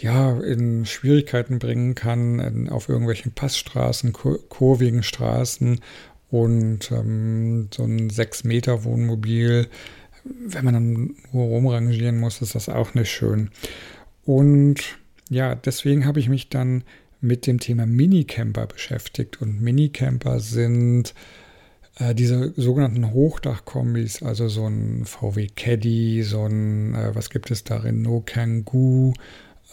ja, 0.00 0.38
in 0.38 0.86
Schwierigkeiten 0.86 1.58
bringen 1.58 1.96
kann, 1.96 2.38
in, 2.38 2.68
auf 2.68 2.88
irgendwelchen 2.88 3.32
Passstraßen, 3.32 4.12
kur 4.12 4.38
kurvigen 4.48 5.02
Straßen 5.02 5.80
und 6.30 6.92
ähm, 6.92 7.68
so 7.74 7.82
ein 7.82 8.08
6-Meter-Wohnmobil, 8.08 9.66
wenn 10.24 10.64
man 10.64 10.74
dann 10.74 11.16
nur 11.32 11.46
rumrangieren 11.46 12.20
muss, 12.20 12.42
ist 12.42 12.54
das 12.54 12.68
auch 12.68 12.94
nicht 12.94 13.10
schön. 13.10 13.50
Und 14.24 14.98
ja, 15.30 15.54
deswegen 15.54 16.04
habe 16.04 16.20
ich 16.20 16.28
mich 16.28 16.48
dann 16.48 16.84
mit 17.20 17.46
dem 17.46 17.58
Thema 17.58 17.86
Minicamper 17.86 18.66
beschäftigt. 18.66 19.40
Und 19.40 19.60
Minicamper 19.60 20.40
sind 20.40 21.14
äh, 21.98 22.14
diese 22.14 22.52
sogenannten 22.56 23.12
Hochdachkombis, 23.12 24.22
also 24.22 24.48
so 24.48 24.66
ein 24.66 25.04
VW 25.04 25.48
Caddy, 25.54 26.22
so 26.22 26.44
ein, 26.44 26.94
äh, 26.94 27.14
was 27.14 27.30
gibt 27.30 27.50
es 27.50 27.64
da, 27.64 27.78
Renault 27.78 28.26
Kangoo, 28.26 29.12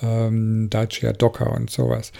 ähm, 0.01 0.70
Dacia 0.70 1.13
Docker 1.13 1.53
und 1.53 1.70
sowas. 1.70 2.12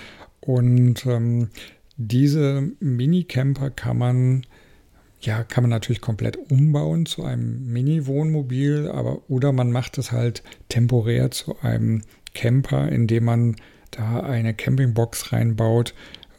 Und 0.42 1.06
ähm, 1.06 1.50
diese 1.98 2.72
Mini-Camper 2.80 3.70
kann 3.72 3.98
man 3.98 4.46
ja, 5.22 5.44
kann 5.44 5.64
man 5.64 5.72
natürlich 5.72 6.02
komplett 6.02 6.38
umbauen 6.52 7.06
zu 7.06 7.24
einem 7.24 7.72
Mini-Wohnmobil, 7.72 8.90
aber 8.94 9.22
oder 9.28 9.52
man 9.52 9.72
macht 9.72 9.98
es 9.98 10.12
halt 10.12 10.44
temporär 10.70 11.32
zu 11.32 11.58
einem 11.62 12.04
Camper, 12.36 12.90
indem 12.90 13.26
man 13.26 13.56
da 13.92 14.20
eine 14.20 14.54
Campingbox 14.54 15.32
reinbaut, 15.32 15.96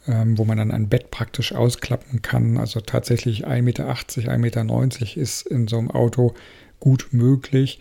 wo 0.07 0.45
man 0.45 0.57
dann 0.57 0.71
ein 0.71 0.89
Bett 0.89 1.11
praktisch 1.11 1.53
ausklappen 1.53 2.21
kann. 2.21 2.57
Also 2.57 2.79
tatsächlich 2.79 3.47
1,80 3.47 3.61
Meter, 3.61 3.89
1,90 3.89 4.37
Meter 4.37 5.17
ist 5.17 5.47
in 5.47 5.67
so 5.67 5.77
einem 5.77 5.91
Auto 5.91 6.33
gut 6.79 7.09
möglich. 7.11 7.79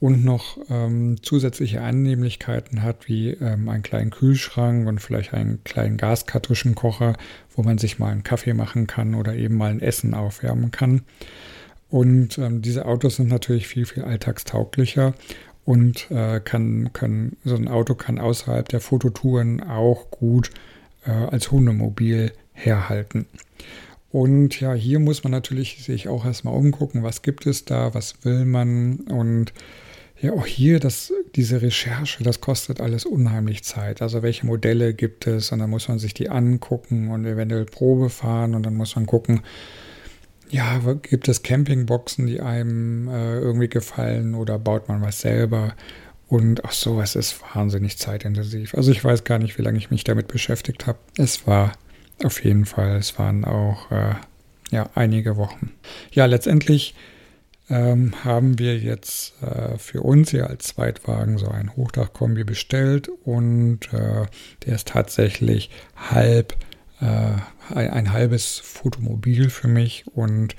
und 0.00 0.24
noch 0.24 0.58
ähm, 0.70 1.16
zusätzliche 1.22 1.82
Annehmlichkeiten 1.82 2.84
hat, 2.84 3.08
wie 3.08 3.30
ähm, 3.30 3.68
einen 3.68 3.82
kleinen 3.82 4.10
Kühlschrank 4.10 4.86
und 4.86 5.00
vielleicht 5.00 5.34
einen 5.34 5.64
kleinen 5.64 5.96
Gaskartuschenkocher, 5.96 7.16
wo 7.56 7.62
man 7.64 7.78
sich 7.78 7.98
mal 7.98 8.12
einen 8.12 8.22
Kaffee 8.22 8.54
machen 8.54 8.86
kann 8.86 9.16
oder 9.16 9.34
eben 9.34 9.56
mal 9.56 9.70
ein 9.72 9.80
Essen 9.80 10.14
aufwärmen 10.14 10.70
kann. 10.70 11.02
Und 11.90 12.38
ähm, 12.38 12.62
diese 12.62 12.86
Autos 12.86 13.16
sind 13.16 13.28
natürlich 13.28 13.66
viel, 13.66 13.86
viel 13.86 14.04
alltagstauglicher 14.04 15.14
und 15.64 16.10
äh, 16.10 16.40
kann, 16.40 16.92
kann, 16.92 17.32
so 17.44 17.56
ein 17.56 17.68
Auto 17.68 17.94
kann 17.94 18.18
außerhalb 18.18 18.68
der 18.68 18.80
Fototouren 18.80 19.62
auch 19.62 20.10
gut 20.10 20.50
äh, 21.06 21.10
als 21.10 21.50
Hundemobil 21.50 22.32
herhalten. 22.52 23.26
Und 24.10 24.58
ja, 24.60 24.72
hier 24.72 25.00
muss 25.00 25.22
man 25.22 25.32
natürlich 25.32 25.84
sich 25.84 26.08
auch 26.08 26.24
erstmal 26.24 26.54
umgucken, 26.54 27.02
was 27.02 27.22
gibt 27.22 27.46
es 27.46 27.64
da, 27.64 27.94
was 27.94 28.24
will 28.24 28.44
man 28.44 29.00
und 29.00 29.52
ja, 30.20 30.32
auch 30.32 30.46
hier, 30.46 30.80
das, 30.80 31.12
diese 31.36 31.62
Recherche, 31.62 32.24
das 32.24 32.40
kostet 32.40 32.80
alles 32.80 33.04
unheimlich 33.04 33.62
Zeit. 33.62 34.02
Also 34.02 34.22
welche 34.22 34.46
Modelle 34.46 34.92
gibt 34.92 35.28
es 35.28 35.52
und 35.52 35.60
dann 35.60 35.70
muss 35.70 35.86
man 35.86 36.00
sich 36.00 36.12
die 36.12 36.28
angucken 36.28 37.10
und 37.10 37.24
eventuell 37.24 37.66
Probe 37.66 38.10
fahren 38.10 38.56
und 38.56 38.66
dann 38.66 38.74
muss 38.74 38.96
man 38.96 39.06
gucken, 39.06 39.42
ja, 40.50 40.80
gibt 41.02 41.28
es 41.28 41.42
Campingboxen, 41.42 42.26
die 42.26 42.40
einem 42.40 43.06
äh, 43.08 43.38
irgendwie 43.38 43.68
gefallen 43.68 44.34
oder 44.34 44.58
baut 44.58 44.88
man 44.88 45.02
was 45.02 45.20
selber? 45.20 45.74
Und 46.28 46.64
auch 46.64 46.72
sowas 46.72 47.16
ist 47.16 47.40
wahnsinnig 47.54 47.98
zeitintensiv. 47.98 48.74
Also 48.74 48.90
ich 48.90 49.02
weiß 49.02 49.24
gar 49.24 49.38
nicht, 49.38 49.58
wie 49.58 49.62
lange 49.62 49.78
ich 49.78 49.90
mich 49.90 50.04
damit 50.04 50.28
beschäftigt 50.28 50.86
habe. 50.86 50.98
Es 51.16 51.46
war 51.46 51.72
auf 52.22 52.44
jeden 52.44 52.66
Fall, 52.66 52.96
es 52.96 53.18
waren 53.18 53.44
auch 53.44 53.90
äh, 53.90 54.14
ja, 54.70 54.90
einige 54.94 55.36
Wochen. 55.36 55.72
Ja, 56.12 56.26
letztendlich 56.26 56.94
ähm, 57.70 58.12
haben 58.24 58.58
wir 58.58 58.78
jetzt 58.78 59.42
äh, 59.42 59.78
für 59.78 60.02
uns 60.02 60.30
hier 60.30 60.48
als 60.48 60.66
Zweitwagen 60.68 61.38
so 61.38 61.48
einen 61.48 61.74
Hochdachkombi 61.76 62.44
bestellt 62.44 63.08
und 63.24 63.92
äh, 63.92 64.26
der 64.64 64.74
ist 64.74 64.88
tatsächlich 64.88 65.70
halb 65.96 66.56
äh, 67.00 67.32
ein, 67.74 67.90
ein, 67.90 68.12
halbes 68.12 68.58
Fotomobil 68.58 69.50
für 69.50 69.68
mich 69.68 70.04
und 70.14 70.56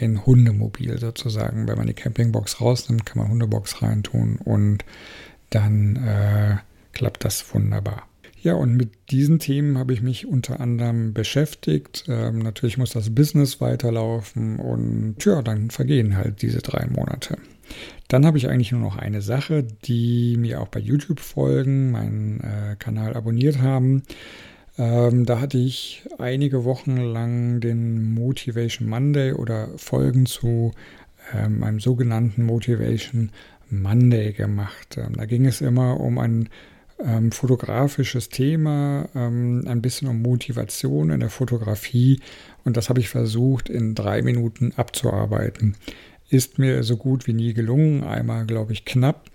ein 0.00 0.24
Hundemobil 0.24 0.98
sozusagen. 0.98 1.68
Wenn 1.68 1.78
man 1.78 1.86
die 1.86 1.94
Campingbox 1.94 2.60
rausnimmt, 2.60 3.06
kann 3.06 3.18
man 3.18 3.30
Hundebox 3.30 3.82
reintun 3.82 4.36
und 4.36 4.84
dann 5.50 5.96
äh, 5.96 6.56
klappt 6.92 7.24
das 7.24 7.54
wunderbar. 7.54 8.04
Ja, 8.42 8.54
und 8.54 8.74
mit 8.76 8.90
diesen 9.10 9.38
Themen 9.38 9.78
habe 9.78 9.92
ich 9.92 10.02
mich 10.02 10.26
unter 10.26 10.58
anderem 10.58 11.12
beschäftigt. 11.14 12.06
Ähm, 12.08 12.40
natürlich 12.40 12.76
muss 12.76 12.90
das 12.90 13.14
Business 13.14 13.60
weiterlaufen 13.60 14.58
und 14.58 15.24
ja, 15.24 15.42
dann 15.42 15.70
vergehen 15.70 16.16
halt 16.16 16.42
diese 16.42 16.58
drei 16.58 16.86
Monate. 16.86 17.38
Dann 18.08 18.26
habe 18.26 18.38
ich 18.38 18.48
eigentlich 18.48 18.72
nur 18.72 18.80
noch 18.80 18.96
eine 18.96 19.22
Sache, 19.22 19.62
die 19.62 20.36
mir 20.36 20.60
auch 20.60 20.68
bei 20.68 20.80
YouTube 20.80 21.20
folgen, 21.20 21.92
meinen 21.92 22.40
äh, 22.40 22.76
Kanal 22.78 23.14
abonniert 23.14 23.60
haben. 23.60 24.02
Ähm, 24.82 25.26
da 25.26 25.40
hatte 25.40 25.58
ich 25.58 26.02
einige 26.18 26.64
Wochen 26.64 26.96
lang 26.96 27.60
den 27.60 28.14
Motivation 28.14 28.88
Monday 28.88 29.32
oder 29.32 29.68
Folgen 29.76 30.26
zu 30.26 30.72
ähm, 31.32 31.60
meinem 31.60 31.78
sogenannten 31.78 32.44
Motivation 32.44 33.30
Monday 33.70 34.32
gemacht. 34.32 34.96
Ähm, 34.96 35.12
da 35.14 35.24
ging 35.24 35.46
es 35.46 35.60
immer 35.60 36.00
um 36.00 36.18
ein 36.18 36.48
ähm, 36.98 37.30
fotografisches 37.30 38.28
Thema, 38.28 39.08
ähm, 39.14 39.62
ein 39.68 39.82
bisschen 39.82 40.08
um 40.08 40.20
Motivation 40.20 41.10
in 41.10 41.20
der 41.20 41.30
Fotografie 41.30 42.20
und 42.64 42.76
das 42.76 42.88
habe 42.88 42.98
ich 42.98 43.08
versucht 43.08 43.68
in 43.68 43.94
drei 43.94 44.20
Minuten 44.22 44.72
abzuarbeiten. 44.74 45.76
Ist 46.28 46.58
mir 46.58 46.82
so 46.82 46.96
gut 46.96 47.28
wie 47.28 47.34
nie 47.34 47.54
gelungen, 47.54 48.02
einmal 48.02 48.46
glaube 48.46 48.72
ich 48.72 48.84
knapp. 48.84 49.30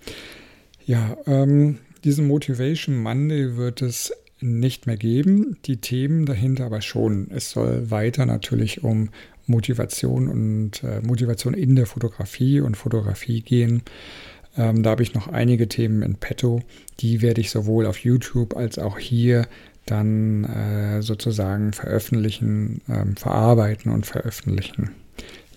Ja, 0.86 1.16
ähm, 1.26 1.78
diesen 2.04 2.28
Motivation 2.28 2.98
Monday 2.98 3.56
wird 3.56 3.82
es 3.82 4.12
nicht 4.40 4.88
mehr 4.88 4.98
geben, 4.98 5.58
die 5.66 5.78
Themen 5.78 6.26
dahinter 6.26 6.66
aber 6.66 6.82
schon. 6.82 7.30
Es 7.32 7.52
soll 7.52 7.90
weiter 7.90 8.26
natürlich 8.26 8.84
um 8.84 9.10
Motivation 9.48 10.28
und 10.28 10.84
äh, 10.84 11.02
Motivation 11.02 11.54
in 11.54 11.76
der 11.76 11.86
Fotografie 11.86 12.60
und 12.60 12.78
Fotografie 12.78 13.42
gehen. 13.42 13.82
Ähm, 14.58 14.84
da 14.84 14.92
habe 14.92 15.04
ich 15.04 15.14
noch 15.14 15.28
einige 15.28 15.68
Themen 15.68 16.02
in 16.02 16.16
petto. 16.16 16.62
Die 17.00 17.22
werde 17.22 17.42
ich 17.42 17.50
sowohl 17.50 17.86
auf 17.86 18.00
YouTube 18.00 18.56
als 18.56 18.78
auch 18.78 18.98
hier 18.98 19.48
dann 19.86 20.44
äh, 20.44 21.02
sozusagen 21.02 21.74
veröffentlichen, 21.74 22.82
ähm, 22.90 23.16
verarbeiten 23.16 23.92
und 23.92 24.06
veröffentlichen. 24.06 24.92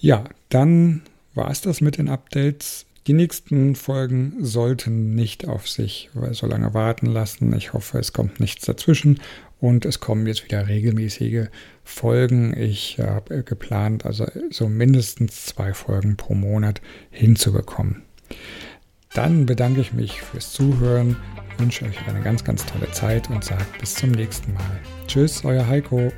Ja, 0.01 0.25
dann 0.49 1.03
war 1.35 1.51
es 1.51 1.61
das 1.61 1.81
mit 1.81 1.99
den 1.99 2.09
Updates. 2.09 2.87
Die 3.07 3.13
nächsten 3.15 3.77
Folgen 3.77 4.35
sollten 4.41 5.15
nicht 5.15 5.49
auf 5.49 5.69
sich 5.69 6.11
so 6.33 6.47
lange 6.47 6.75
warten 6.75 7.07
lassen. 7.07 7.55
Ich 7.57 7.73
hoffe, 7.73 7.99
es 7.99 8.13
kommt 8.13 8.41
nichts 8.41 8.67
dazwischen 8.67 9.21
und 9.59 9.85
es 9.85 10.01
kommen 10.01 10.27
jetzt 10.27 10.45
wieder 10.45 10.69
regelmäßige 10.69 11.47
Folgen. 11.83 12.57
Ich 12.57 12.99
habe 12.99 13.43
geplant, 13.43 14.05
also 14.05 14.27
so 14.51 14.69
mindestens 14.69 15.47
zwei 15.47 15.73
Folgen 15.73 16.17
pro 16.17 16.35
Monat 16.35 16.83
hinzubekommen. 17.11 18.03
Dann 19.15 19.47
bedanke 19.47 19.81
ich 19.81 19.93
mich 19.93 20.23
fürs 20.23 20.53
Zuhören, 20.53 21.17
wünsche 21.59 21.85
euch 21.85 21.97
eine 22.07 22.21
ganz, 22.21 22.45
ganz 22.45 22.65
tolle 22.65 22.91
Zeit 22.93 23.29
und 23.31 23.43
sage 23.43 23.65
bis 23.81 23.95
zum 23.95 24.13
nächsten 24.13 24.53
Mal. 24.55 24.81
Tschüss, 25.07 25.45
euer 25.45 25.67
Heiko. 25.67 26.13